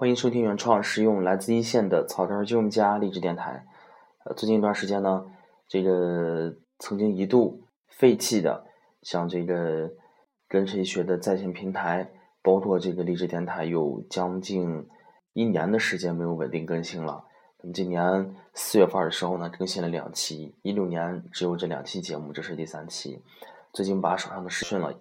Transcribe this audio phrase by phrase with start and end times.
[0.00, 3.66] 欢迎收听原创实用来自一线的草根金融家励志电台。
[4.24, 5.26] 呃，最近一段时间呢，
[5.66, 8.64] 这个曾经一度废弃的，
[9.02, 9.90] 像这个
[10.46, 14.86] 跟谁学的在线平台，包括这个励志电台，有将近
[15.32, 17.24] 一年的时间没有稳定更新了。
[17.60, 23.20] 那么今年四月份的时候呢，更新了两期，一六年只有这两期节目，这是第三期。
[23.72, 24.94] 最近把手上的事训了，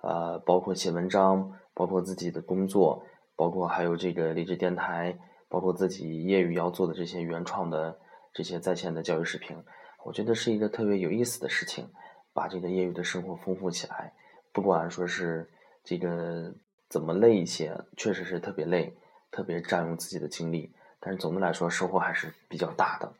[0.00, 3.04] 呃，包括写文章，包括自己的工作。
[3.34, 5.18] 包括还有这个励志电台，
[5.48, 7.98] 包括自己业余要做的这些原创的
[8.32, 9.56] 这些在线的教育视频，
[10.04, 11.88] 我觉得是一个特别有意思的事情，
[12.32, 14.12] 把这个业余的生活丰富起来。
[14.52, 15.50] 不管说是
[15.82, 16.52] 这个
[16.88, 18.94] 怎么累一些，确实是特别累，
[19.30, 23.12] 特别占用自己的精力，但是总的来说收获还是比较大的。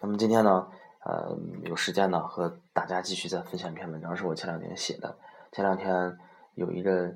[0.00, 0.68] 那么今天呢，
[1.04, 5.16] 呃，有时间呢和大家继续再分享一篇文章，是我前两天写的。
[5.52, 6.18] 前两天
[6.54, 7.14] 有一个。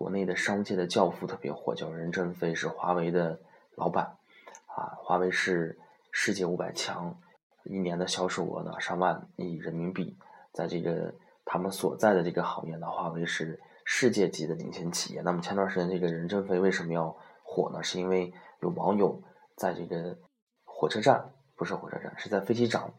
[0.00, 3.38] 国内的商界的教父特别火，叫任正非，是华为的
[3.76, 4.16] 老板，
[4.64, 5.78] 啊，华为是
[6.10, 7.20] 世界五百强，
[7.64, 10.16] 一年的销售额呢上万亿人民币，
[10.54, 15.20] 在这个他们所在的这个行业呢，华为是世界级的领先企业。
[15.20, 17.82] 那么前段时间这个任正非为什么要火呢？
[17.82, 19.22] 是因为有网友
[19.54, 20.16] 在这个
[20.64, 22.90] 火车站，不是火车站，是在飞机场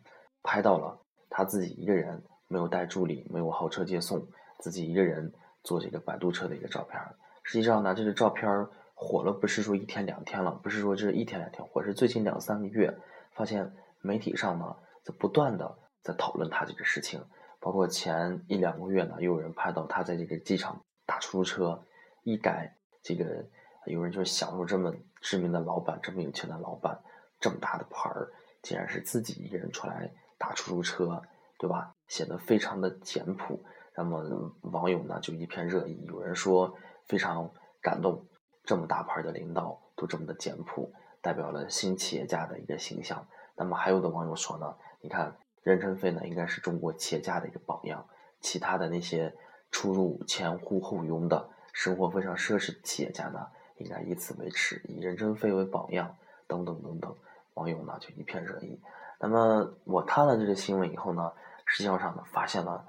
[0.43, 4.27] 拍到了他自己一个人，没有带助理，没有豪车接送，
[4.59, 5.33] 自己一个人。
[5.63, 6.99] 做这个摆渡车的一个照片
[7.43, 12.95] 实际上呢，这个照片火了，不是说一天两天了，不是说这是一天两天火，是最近两三个月，
[13.33, 17.23] 发现媒体上呢在不断的在讨论他这个事情，
[17.59, 21.83] 包括前一两个月呢，又有人拍到他在这个机场打出租车，
[22.23, 23.43] 一改这个
[23.87, 26.99] 有人就享受这么知名的老板，这么有钱的老板，
[27.39, 28.31] 这么大的牌儿，
[28.61, 31.21] 竟然是自己一个人出来打出租车，
[31.57, 31.95] 对吧？
[32.07, 33.63] 显得非常的简朴。
[33.93, 34.23] 那么
[34.61, 36.73] 网友呢就一片热议，有人说
[37.07, 38.25] 非常感动，
[38.63, 43.27] 这么大牌的领导都这么的简朴，代表了新企业家的一个形象。
[43.55, 48.07] 那么还有的网友说呢，你看任正非呢应该是中国企业家的一个榜样，
[48.39, 49.35] 其他的那些
[49.71, 56.15] 出入前呼后拥的生活非常奢侈的企业家呢，应该以此为耻，以任正非为榜样，
[56.47, 57.13] 等等等等，
[57.55, 58.81] 网友呢就一片热议。
[59.19, 61.33] 那么我看了这个新闻以后呢，
[61.65, 62.87] 实际上呢发现了。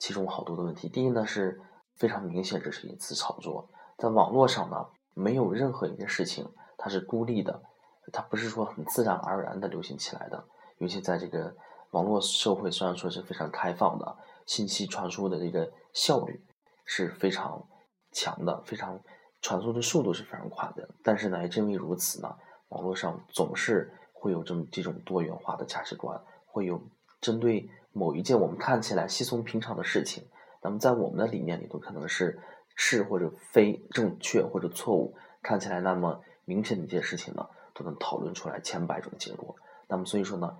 [0.00, 1.60] 其中好多的问题，第一呢是
[1.94, 3.68] 非常明显，这是一次炒作，
[3.98, 7.62] 在网络上呢没有任何一件事情它是孤立的，
[8.10, 10.42] 它不是说很自然而然的流行起来的。
[10.78, 11.54] 尤其在这个
[11.90, 14.16] 网络社会，虽然说是非常开放的，
[14.46, 16.42] 信息传输的这个效率
[16.86, 17.62] 是非常
[18.10, 18.98] 强的，非常
[19.42, 22.34] 传输的速度是非常快的，但是呢，也正因为如此呢，
[22.70, 26.80] 网络上总是会有这么这种多元化的价值观，会有
[27.20, 27.68] 针对。
[27.92, 30.24] 某一件我们看起来稀松平常的事情，
[30.62, 32.38] 那么在我们的理念里头，可能是
[32.76, 39.56] 是或者非正确或者错误，看起来那么明显的一件事情呢，都能讨论出来千百种结果。
[39.88, 40.56] 那么所以说呢，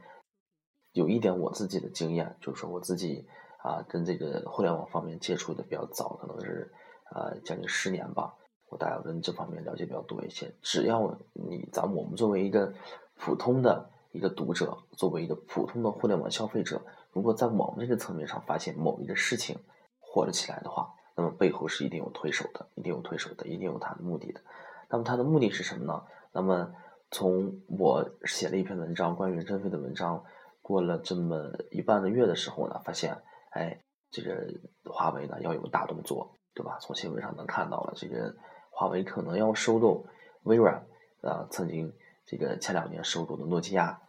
[0.92, 3.26] 有一点我自己的经验，就是说我自己
[3.62, 6.72] 啊，跟这个互联网方面接触的比较早，可能是
[7.04, 8.34] 啊将近十年吧，
[8.68, 10.52] 我大概跟这方面了解比较多一些。
[10.62, 12.74] 只要你咱们我们作为一个
[13.16, 16.82] 普通的一个读者，作为一个普通的互联网消费者。
[17.12, 19.58] 如果在网这个层面上发现某一个事情
[19.98, 24.40] 火了起来的话，那么背后是一定有推手的，一定有推手的，一定有他的目的的。
[24.88, 26.02] 那么他的目的是什么呢？
[26.32, 26.72] 那么
[27.10, 30.24] 从我写了一篇文章关于任正非的文章，
[30.62, 33.16] 过了这么一半个月的时候呢，发现，
[33.50, 34.46] 哎，这个
[34.84, 36.78] 华为呢要有大动作，对吧？
[36.80, 38.34] 从新闻上能看到了，这个
[38.70, 40.06] 华为可能要收购
[40.44, 40.86] 微软，
[41.22, 41.92] 啊，曾经
[42.24, 44.00] 这个前两年收购的诺基亚。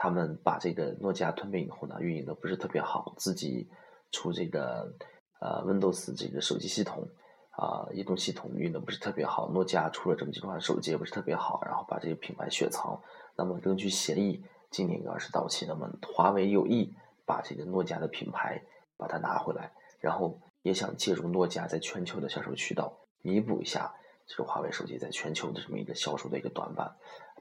[0.00, 3.68] 他们把这个诺基亚吞并以后呢，运营的不是特别好，自己
[4.12, 4.94] 出这个
[5.40, 7.08] 呃 Windows 这个手机系统
[7.50, 9.50] 啊，移动系统运的不是特别好。
[9.50, 13.02] 诺基亚出了这么几款手机也不是特别好，然后把这个品牌雪藏。
[13.36, 16.94] 那么根据协议，今年应该是到期，那么华为有意
[17.26, 18.62] 把这个诺基亚的品牌
[18.96, 23.92] 把它拿回来，然后也想借助诺基亚在全球的销售渠道，弥补一下
[24.28, 26.94] 这个华为手机在全球的这么一个销售的一个短板。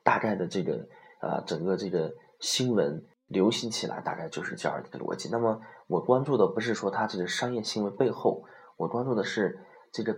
[0.04, 0.88] 大概的这个
[1.22, 2.12] 呃整个这个。
[2.40, 5.28] 新闻流行起来，大概就是这样的一个逻辑。
[5.30, 8.44] 那么，我关注的不是说它这个商业行为背后，
[8.78, 9.60] 我关注的是
[9.92, 10.18] 这个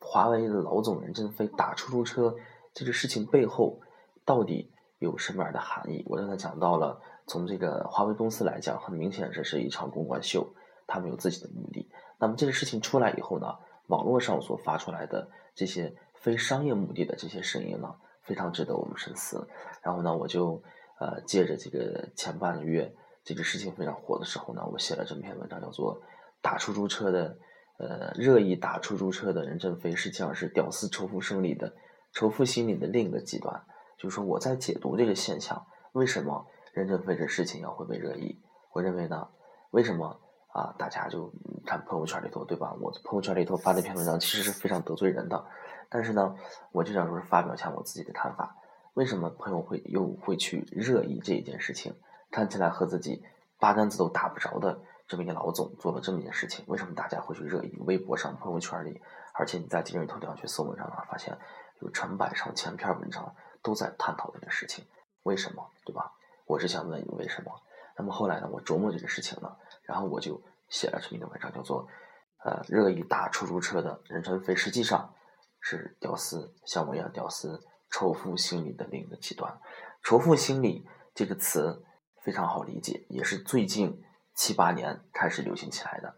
[0.00, 2.34] 华为的老总任正非打出租车
[2.74, 3.80] 这个事情背后
[4.24, 6.04] 到底有什么样的含义？
[6.08, 10.54] 我刚才讲到了，从这个华为公司来讲，很明显这是一场公关秀，
[10.86, 11.88] 他们有自己的目的。
[12.18, 13.46] 那么这个事情出来以后呢，
[13.86, 19.46] 网络上所发出来的这些非商业目的的这些声音呢，非常值得我们深思。
[19.82, 20.60] 然后呢，我就。
[21.02, 22.94] 呃，借着这个前半个月
[23.24, 26.00] 这个事情非常火的时候呢，我写了这篇文章，叫做
[26.40, 27.36] 《打出租车的
[27.78, 31.74] 呃热议打出租车的任正非实际上是屌丝仇富胜利的
[32.12, 33.64] 仇富心理的另一个极端，
[33.98, 38.40] 就是说我在解读这个现象，为什么任正非这事情要会被热议？
[38.70, 39.26] 我认为呢，
[39.72, 40.20] 为什么
[40.52, 40.72] 啊？
[40.78, 41.32] 大家就
[41.66, 42.76] 看朋友圈里头，对吧？
[42.80, 45.44] 我朋友圈里头发那篇文章其实是非常得罪人的，
[45.90, 46.36] 但是呢，
[46.70, 48.56] 我就想说是发表一下我自己的看法。
[48.94, 51.94] 为什么朋友会又会去热议这一件事情？
[52.30, 53.22] 看起来和自己
[53.58, 57.76] 八竿子都打不着的这么一个老总做了这么一件事情，为什么大家会去热议？
[57.86, 59.00] 微博上、朋友圈里，
[59.34, 61.36] 而且你在今日头条去搜文章的话，发现
[61.80, 64.84] 有成百上千篇文章都在探讨这件事情，
[65.22, 65.66] 为什么？
[65.84, 66.12] 对吧？
[66.46, 67.52] 我是想问你为什么？
[67.96, 68.48] 那么后来呢？
[68.50, 71.86] 我琢磨这个事情呢，然后我就写了这么一个文章，叫做
[72.44, 75.14] “呃，热议打出租车的任正非实际上
[75.60, 77.60] 是屌丝，像我一样屌丝，
[77.92, 79.60] 仇富心理的另一个极端。
[80.02, 80.84] 仇富心理
[81.14, 81.84] 这个词
[82.22, 84.02] 非常好理解，也是最近
[84.34, 86.16] 七八年开始流行起来的。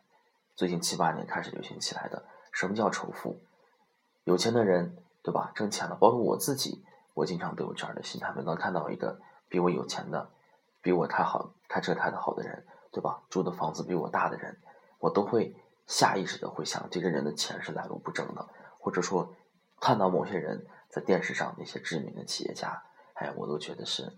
[0.55, 3.41] 最近七八年开始流行起来的，什么叫仇富？
[4.23, 5.50] 有钱的人，对吧？
[5.55, 8.32] 挣钱了，包括我自己，我经常都有这样的心态。
[8.37, 10.31] 每当看到一个比我有钱的，
[10.81, 13.23] 比我开好开车开的好的人，对吧？
[13.29, 14.56] 住的房子比我大的人，
[15.00, 15.56] 我都会
[15.88, 18.49] 下意识的会想，这个人的钱是来路不正的，
[18.79, 19.35] 或者说
[19.81, 22.81] 看到某些人在电视上那些知名的企业家，
[23.14, 24.12] 哎，我都觉得是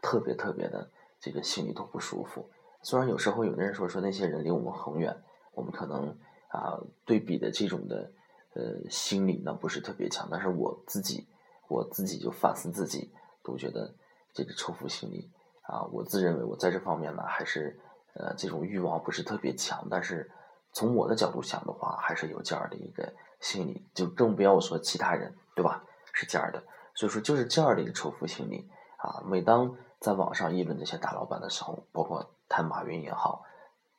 [0.00, 0.90] 特别特别的
[1.20, 2.48] 这个心里头不舒服。
[2.80, 5.14] 虽然有时候有的人说说那些人离我们很远，
[5.52, 6.16] 我们可能
[6.48, 8.10] 啊对比的这种的
[8.54, 11.26] 呃心理呢不是特别强，但是我自己
[11.68, 13.12] 我自己就反思自己，
[13.42, 13.94] 都觉得
[14.32, 15.30] 这个仇富心理。
[15.64, 17.78] 啊，我自认为我在这方面呢，还是
[18.14, 20.30] 呃这种欲望不是特别强，但是
[20.72, 25.84] 从我的角度想的话，还是有这样的一个心理，就更不要说其他人，对吧？
[26.12, 26.62] 是这样的，
[26.94, 29.22] 所以说就是这样的一个仇富心理啊。
[29.26, 33.42] 每当在网上议论这些大老板的时候，包括谈马云也好，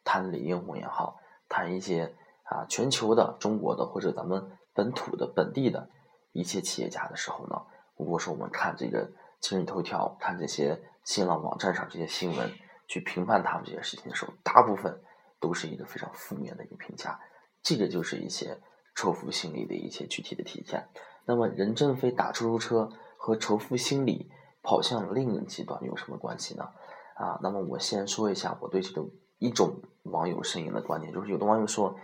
[0.03, 1.19] 谈李彦宏也好，
[1.49, 5.89] 谈一些啊全球的、中国的或者咱们本土的、本地的
[6.31, 7.61] 一些企业家的时候呢，
[7.97, 10.81] 如果说我们看这个今日头条，看这些。
[11.05, 12.49] 新浪网站上这些新闻
[12.87, 15.03] 去评判他们这些事情的时候，大部分
[15.37, 17.19] 都是一个非常负面的一个评价，
[17.61, 18.57] 这个就是一些
[18.95, 20.87] 仇富心理的一些具体的体现。
[21.25, 24.29] 那么任正非打出租车和仇富心理
[24.61, 26.69] 跑向另一个极端有什么关系呢？
[27.15, 29.09] 啊，那么我先说一下我对这种
[29.39, 31.95] 一种网友声音的观点，就是有的网友说，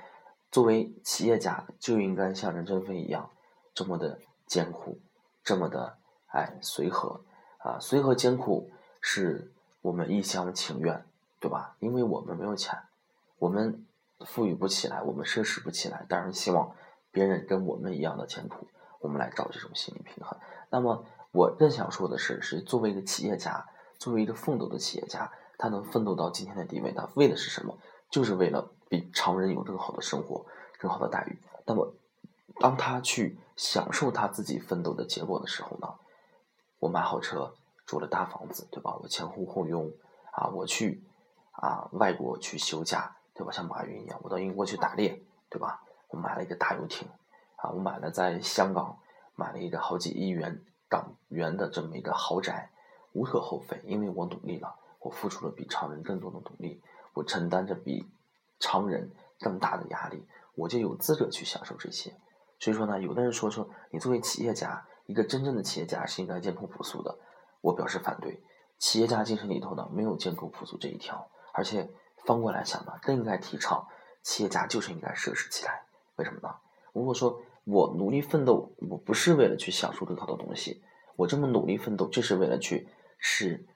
[0.51, 3.29] 作为企业家就应该像任正非一样
[3.73, 4.99] 这么的艰苦，
[5.43, 7.21] 这么的哎随和
[7.59, 8.69] 啊，随和艰苦。
[9.01, 9.49] 是
[9.81, 11.05] 我们一厢情愿，
[11.39, 11.77] 对吧？
[11.79, 12.77] 因为我们没有钱，
[13.37, 13.85] 我们
[14.25, 16.75] 富裕不起来，我们奢侈不起来，当然希望
[17.09, 18.67] 别人跟我们一样的艰苦，
[18.99, 20.37] 我们来找这种心理平衡。
[20.69, 23.65] 那么，我更想说的是，是作为一个企业家，
[23.97, 27.77] 作为一个奋斗的企业家，他能奋斗到今天的地位，他为的是什么？
[28.09, 30.45] 就是为了比常人有更好的生活、
[30.77, 31.39] 更好的待遇。
[31.65, 31.93] 那么，
[32.59, 35.87] 当他去享受他自己奋斗的结果的时候呢？
[36.79, 37.53] 我买好车。
[37.85, 38.95] 住了大房子，对吧？
[39.01, 39.91] 我前呼后拥，
[40.31, 41.03] 啊，我去
[41.53, 43.51] 啊外国去休假，对吧？
[43.51, 45.81] 像马云一样，我到英国去打猎，对吧？
[46.09, 47.07] 我买了一个大游艇，
[47.61, 48.97] 啊，我买了在香港
[49.35, 52.71] 买了一个好几亿元港元的这么一个豪宅，
[53.13, 56.81] 无可厚非，因为我努力了，我付出了比常人更多的努力，
[57.13, 58.09] 我承担着比
[58.59, 60.25] 常人更大的压力，
[60.55, 62.15] 我就有资格去享受这些。
[62.59, 67.17] 所以说呢，有的人说说你作为企业家，一个真正的企业家是应该艰苦朴素的。
[67.61, 68.41] 我表示反对，
[68.77, 71.89] 企业家精神里头呢没有艰苦朴素这一条，而且
[72.25, 73.87] 翻过来想呢，更应该提倡
[74.21, 75.83] 企业家就是应该奢侈起来。
[76.15, 76.55] 为什么呢？
[76.91, 80.81] 如果说我努力奋斗，我不是为了去享受更好的东西，
[81.15, 82.87] 我这么努力奋斗就是为了去
[83.19, 83.67] 吃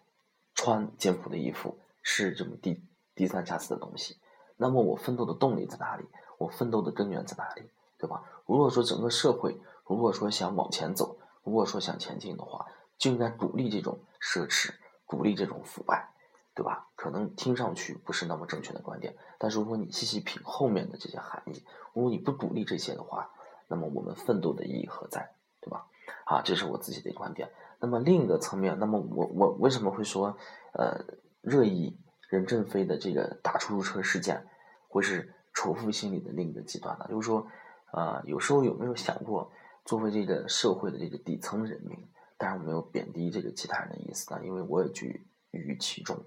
[0.55, 2.83] 穿艰苦的衣服，吃这么低
[3.13, 4.17] 低三下四的东西，
[4.57, 6.05] 那么我奋斗的动力在哪里？
[6.39, 7.69] 我奋斗的根源在哪里？
[7.99, 8.23] 对吧？
[8.45, 12.65] 如果说整个社会如果说想往前走，如果说想前进的话，
[12.97, 14.71] 就应该鼓励这种奢侈，
[15.05, 16.09] 鼓励这种腐败，
[16.55, 16.89] 对吧？
[16.95, 23.29] 可能听上去不是那么正确的观点，但是如果你细细品后面的这些含义，如果你不鼓励这些的话，
[23.67, 25.87] 那么我们奋斗的意义何在，对吧？
[26.25, 27.49] 啊，这是我自己的观点。
[27.79, 30.37] 那么另一个层面，那么我我为什么会说，
[30.73, 31.03] 呃，
[31.41, 34.45] 热议任正非的这个打出租车事件，
[34.87, 37.05] 会是仇富心理的另一个极端呢？
[37.09, 37.45] 就是说，
[37.91, 39.51] 呃，有时候有没有想过，
[39.85, 41.97] 作为这个社会的这个底层人民？
[42.37, 46.17] 当然我没有贬低这个其他人的意思呢，因为我也居于其中。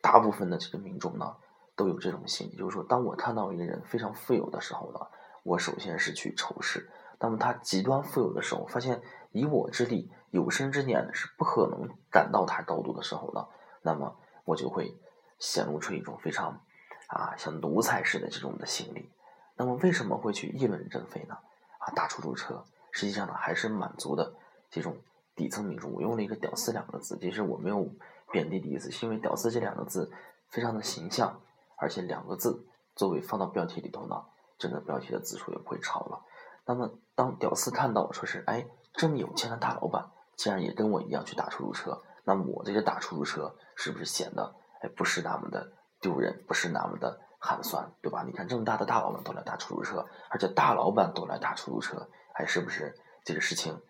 [0.00, 1.36] 大部分的这个民众呢，
[1.76, 4.98] 都有这种心理，就是说，当我看到一个人非常富有的时候呢，
[5.42, 6.80] 我首先是去仇视；
[7.18, 9.00] 那么他极端富有的时候，发现
[9.32, 13.46] 以我之力有生之年是不可能赶到他高度的时候呢，
[13.82, 14.96] 那么我就会
[15.38, 16.60] 显露出一种非常
[17.08, 19.10] 啊像奴才似的这种的心理。
[19.56, 21.36] 那么为什么会去议论任正非呢？
[21.78, 24.34] 啊，打出租车，实际上呢还是满足的。
[24.70, 24.96] 这种
[25.36, 25.92] 底层民众。
[25.92, 27.86] 我用了一个“屌丝”两个字，其实我没有
[28.32, 30.10] 贬低的意思，是因为“屌丝”这两个字
[30.48, 31.42] 非常的形象，
[31.76, 34.24] 而且两个字作为放到标题里头呢，
[34.62, 36.22] 整个标题的字数也不会超了。
[36.64, 47.20] 那么当屌丝看到说是哎这么有钱的大老板，竟然也跟我一样去打出租车，那么我这个打出租车是不是显得哎不是那么的丢人，不是那么的？
[47.44, 48.22] 寒酸，对吧？
[48.24, 53.82] 你看这么大的大老板都来打出租车，而且大老板都来打出租车，哎，是不是这个事情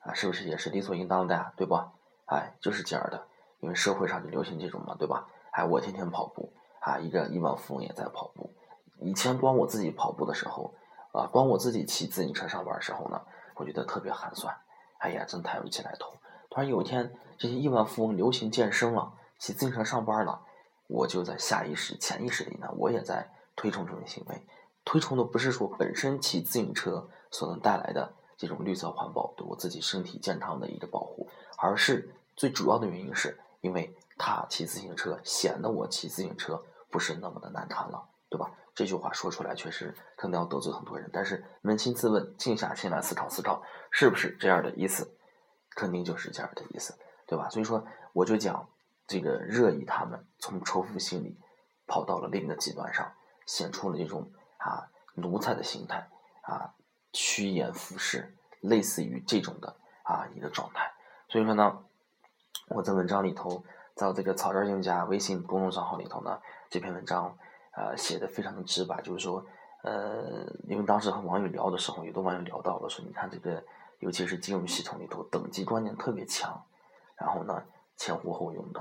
[0.00, 0.12] 啊？
[0.12, 1.50] 是不是也是理所应当的呀？
[1.56, 1.94] 对吧？
[2.26, 3.26] 哎，就是这样的，
[3.60, 5.26] 因为社会上就流行这种嘛，对吧？
[5.52, 8.52] 哎，我天天跑步啊，一个亿万富翁也在跑步。
[9.00, 10.74] 以前光我自己跑步的时候
[11.12, 13.20] 啊，光我自己骑自行车上班的时候呢，
[13.54, 14.54] 我觉得特别寒酸。
[14.98, 16.12] 哎呀，真太有起来头。
[16.50, 20.42] 突然有一天，这些亿万富翁流行健身了，骑自行车上班了。
[20.88, 24.46] 我就在下意识、潜意识里呢，我也在推崇这种行为。
[24.84, 31.28] 推崇的不是说本身骑自行车所能带来的这种绿色环保，对我自己身体健康的一个保护，
[31.58, 38.50] 而是最主要的原因是因为他骑自行车显得我骑自行车不是那么的难看了，对吧？
[38.78, 45.10] 这句话说出来确实可能要得罪很多人，但是扪心自问，静下心来思考思考，是不是这样的意思？
[45.74, 47.48] 肯定就是这样的意思，对吧？
[47.48, 48.68] 所以说，我就讲。
[49.08, 51.34] 这个热议，他们从仇富心理
[51.86, 53.10] 跑到了另一个极端上，
[53.46, 56.06] 显出了这种啊奴才的心态
[56.42, 56.74] 啊
[57.14, 60.92] 趋炎附势，类似于这种的啊一个状态。
[61.26, 61.78] 所以说呢，
[62.68, 67.38] 我在文章里头，在我这个草根赢家微信公众账号里头呢，这篇文章
[67.78, 69.46] 呃写的非常的直白，就是说
[69.84, 73.62] 呃，因为当时和网友聊的时候，有的网友聊到了说，你看这个，
[74.00, 76.60] 尤其是金融系统里头等级观念特别强，
[77.14, 77.62] 然后呢
[77.96, 78.80] 前呼后拥的。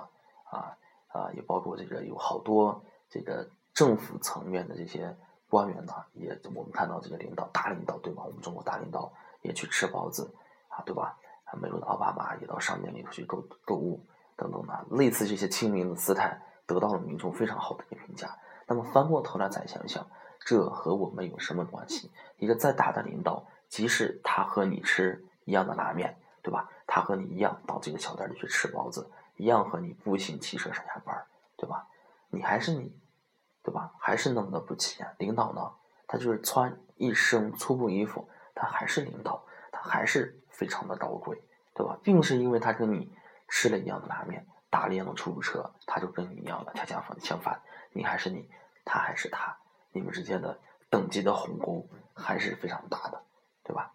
[0.50, 0.74] 啊
[1.10, 5.16] 啊，也包括这个有好多这个政府层面的这些
[5.50, 8.24] 官员呢，也我们看到这个领导大领导对吧？
[8.25, 9.12] 我们中国大领导
[9.42, 10.34] 也去吃包子
[10.70, 11.18] 啊，对吧？
[11.46, 14.00] 啊，美国的奥巴马也到商店里头去购购物
[14.36, 18.38] 等等的，类似这些亲民的姿态，得到了民众非常好的一个评价。
[18.68, 20.06] 那么翻过头来再想想，
[20.40, 22.12] 这和我们有什么关系？
[22.38, 26.70] 一个再大的领导，即使他和你吃一样的拉面，对吧？
[26.86, 29.10] 他和你一样到这个小店里去吃包子。
[29.38, 31.24] 一样和你步行、骑车上下班，
[31.56, 31.88] 对吧？
[32.32, 32.92] 你还是你，
[33.62, 33.94] 对吧？
[34.00, 35.16] 还是那么的不起眼。
[35.20, 35.72] 领导呢，
[36.08, 41.40] 他就是穿一身粗布衣服，他还是领导，他还是非常的高贵，
[41.76, 42.00] 对吧？
[42.02, 43.14] 并不是因为他跟你
[43.48, 46.74] 吃了一样的拉面，打了一样的出租车，他就跟你一样的。
[46.74, 47.62] 恰恰反相反，
[47.94, 48.50] 你还是你，
[48.86, 49.58] 他还是他，
[49.91, 53.22] 你们之间的等级的鸿沟还是非常大的，
[53.63, 53.94] 对吧？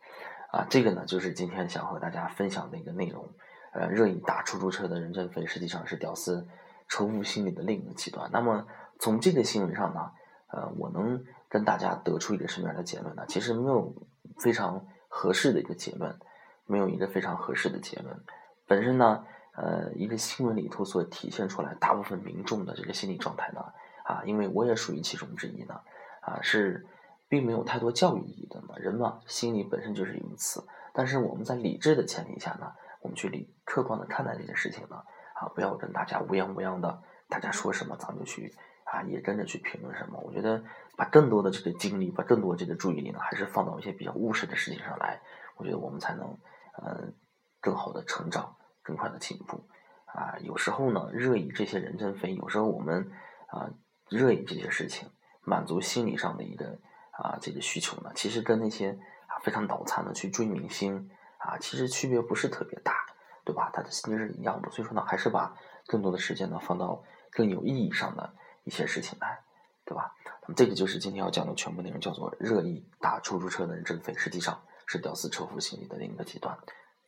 [0.50, 3.28] 啊，这个呢，就是今天想和大家分享的一个内容。
[3.72, 6.46] 呃，热议打出租车的任正非实际上是屌丝
[6.90, 8.28] 仇富心理的另一个极端。
[8.30, 8.66] 那么
[8.98, 10.12] 从这个新闻上呢，
[10.48, 13.24] 呃，我能跟大家得出一个什么样的结论呢？
[13.26, 13.94] 其实没有
[14.40, 16.18] 非常合适的一个结论，
[16.66, 18.22] 没有一个非常合适的结论。
[18.66, 19.24] 本身呢，
[19.56, 23.64] 呃，一个新闻里头所体现出来大部分民众的这个心理状态呢，
[24.12, 25.80] 啊，因为我也属于其中之一呢，
[26.20, 26.86] 啊，是
[27.28, 28.76] 并没有太多教育意义的嘛。
[28.76, 30.64] 人嘛，心理本身就是如此。
[30.92, 32.72] 但是我们在理智的前提下呢。
[33.04, 34.94] 我们去理客观的看待这件事情呢，
[35.34, 38.54] 啊，不要跟大家乌泱乌泱的，大家说什么咱们就去
[38.84, 40.20] 啊，也跟着去评论什么。
[40.20, 40.62] 我觉得
[40.96, 45.20] 把更多的这个精力，把更多这个注意力呢，还是放到一些比较务实的事情上来。
[45.56, 46.38] 我觉得我们才能，
[46.80, 47.12] 嗯，
[47.60, 48.54] 更好的成长，
[48.84, 49.66] 更快的进步。
[50.04, 53.10] 啊，有时候呢，热议这些人真非，有时候我们
[53.48, 53.68] 啊，
[54.16, 55.08] 热议这些事情，
[55.42, 56.78] 满足心理上的一个
[57.12, 61.10] 啊这个需求呢，其实跟那些啊非常脑残的去追明星。
[61.44, 63.04] 啊，其实区别不是特别大，
[63.44, 63.68] 对吧？
[63.74, 65.52] 他的性质是一样的，所以说呢，还是把
[65.88, 67.02] 更多的时间呢放到
[67.32, 69.40] 更有意义上的一些事情来，
[69.84, 70.14] 对吧？
[70.42, 76.56] 那么这个就是今天要讲的全部内容，叫做热议打出租车的人真非，实际上是屌丝仇富心理的另一个极端，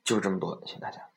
[0.03, 1.14] 就是这么多，谢谢大家。